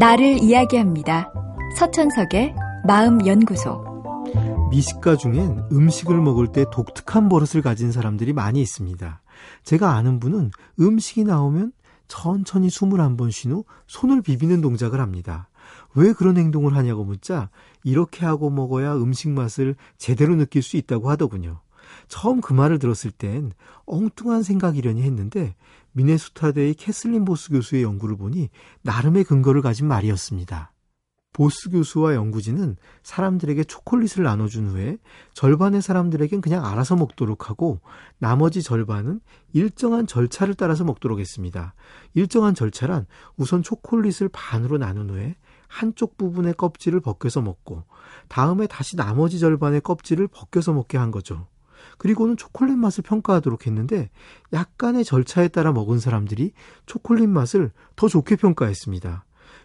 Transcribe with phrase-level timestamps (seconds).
[0.00, 1.30] 나를 이야기합니다.
[1.76, 2.54] 서천석의
[2.86, 3.84] 마음연구소.
[4.70, 9.20] 미식가 중엔 음식을 먹을 때 독특한 버릇을 가진 사람들이 많이 있습니다.
[9.62, 11.72] 제가 아는 분은 음식이 나오면
[12.08, 15.50] 천천히 숨을 한번쉰후 손을 비비는 동작을 합니다.
[15.94, 17.50] 왜 그런 행동을 하냐고 묻자
[17.84, 21.60] 이렇게 하고 먹어야 음식 맛을 제대로 느낄 수 있다고 하더군요.
[22.08, 23.52] 처음 그 말을 들었을 땐
[23.86, 25.54] 엉뚱한 생각이려니 했는데
[25.92, 28.48] 미네소타대의 캐슬린 보스 교수의 연구를 보니
[28.82, 30.72] 나름의 근거를 가진 말이었습니다.
[31.32, 34.98] 보스 교수와 연구진은 사람들에게 초콜릿을 나눠준 후에
[35.32, 37.80] 절반의 사람들에겐 그냥 알아서 먹도록 하고
[38.18, 39.20] 나머지 절반은
[39.52, 41.74] 일정한 절차를 따라서 먹도록 했습니다.
[42.14, 45.36] 일정한 절차란 우선 초콜릿을 반으로 나눈 후에
[45.68, 47.84] 한쪽 부분의 껍질을 벗겨서 먹고
[48.28, 51.46] 다음에 다시 나머지 절반의 껍질을 벗겨서 먹게 한 거죠.
[51.98, 54.10] 그리고는 초콜릿 맛을 평가하도록 했는데
[54.52, 56.52] 약간의 절차에 따라 먹은 사람들이
[56.86, 59.24] 초콜릿 맛을 더 좋게 평가했습니다.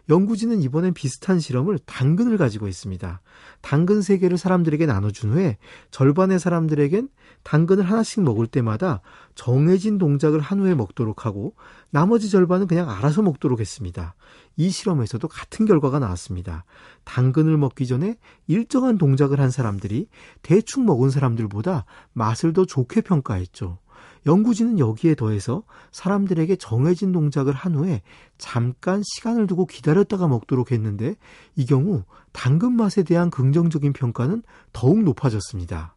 [0.10, 3.22] 연구진은 이번엔 비슷한 실험을 당근을 가지고 있습니다.
[3.62, 5.58] 당근 3개를 사람들에게 나눠준 후에
[5.92, 7.10] 절반의 사람들에겐
[7.44, 9.02] 당근을 하나씩 먹을 때마다
[9.36, 11.56] 정해진 동작을 한 후에 먹도록 하고
[11.90, 14.16] 나머지 절반은 그냥 알아서 먹도록 했습니다.
[14.58, 16.66] 이 실험에서도 같은 결과가 나왔습니다.
[17.04, 20.08] 당근을 먹기 전에 일정한 동작을 한 사람들이
[20.42, 23.80] 대충 먹은 사람들보다 맛을 더 좋게 평가했죠.
[24.26, 28.02] 연구진은 여기에 더해서 사람들에게 정해진 동작을 한 후에
[28.38, 31.16] 잠깐 시간을 두고 기다렸다가 먹도록 했는데
[31.56, 34.42] 이 경우 당근 맛에 대한 긍정적인 평가는
[34.74, 35.96] 더욱 높아졌습니다.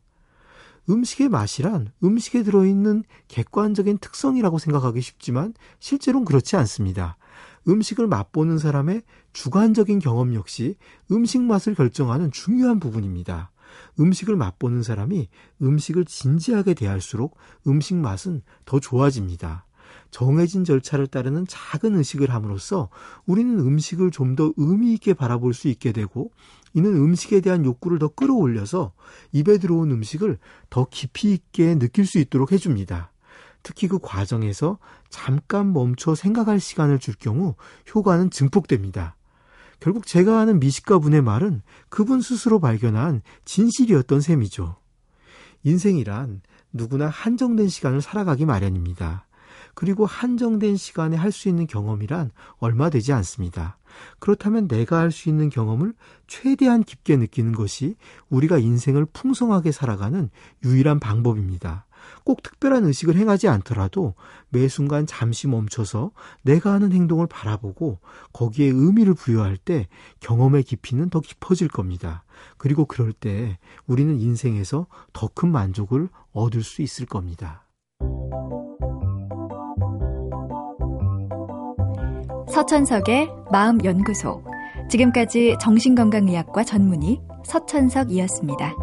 [0.91, 7.17] 음식의 맛이란 음식에 들어있는 객관적인 특성이라고 생각하기 쉽지만 실제로는 그렇지 않습니다.
[7.69, 9.03] 음식을 맛보는 사람의
[9.35, 10.77] 주관적인 경험 역시
[11.11, 13.51] 음식 맛을 결정하는 중요한 부분입니다.
[13.99, 15.29] 음식을 맛보는 사람이
[15.63, 19.65] 음식을 진지하게 대할수록 음식 맛은 더 좋아집니다.
[20.11, 22.89] 정해진 절차를 따르는 작은 의식을 함으로써
[23.27, 26.31] 우리는 음식을 좀 더 의미 있게 바라볼 수 있게 되고
[26.75, 28.93] 이는 음식에 대한 욕구를 더 끌어올려서
[29.33, 30.39] 입에 들어온 음식을
[30.71, 33.11] 더 깊이 있게 느낄 수 있도록 해줍니다.
[33.63, 34.79] 특히 그 과정에서
[35.09, 37.57] 잠깐 멈춰 생각할 시간을 줄 경우
[37.95, 39.17] 효과는 증폭됩니다.
[39.81, 44.77] 결국 제가 아는 미식가 분의 말은 그분 스스로 발견한 진실이었던 셈이죠.
[45.65, 49.27] 인생이란 누구나 한정된 시간을 살아가기 마련입니다.
[49.75, 53.79] 그리고 한정된 시간에 할 수 있는 경험이란 얼마 되지 않습니다.
[54.19, 55.95] 그렇다면 내가 할 수 있는 경험을
[56.27, 57.95] 최대한 깊게 느끼는 것이
[58.29, 60.31] 우리가 인생을 풍성하게 살아가는
[60.65, 61.87] 유일한 방법입니다.
[62.25, 64.15] 꼭 특별한 의식을 행하지 않더라도
[64.51, 66.11] 매 순간 잠시 멈춰서
[66.43, 67.99] 내가 하는 행동을 바라보고
[68.33, 69.89] 거기에 의미를 부여할 때
[70.21, 72.25] 경험의 깊이는 더 깊어질 겁니다.
[72.57, 77.65] 그리고 그럴 때 우리는 인생에서 더 큰 만족을 얻을 수 있을 겁니다.
[82.51, 84.43] 서천석의 마음연구소.
[84.91, 88.75] 지금까지 정신건강의학과 전문의 서천석이었습니다.